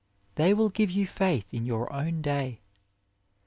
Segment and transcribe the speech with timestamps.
[0.33, 2.61] They will give you faith in your own day.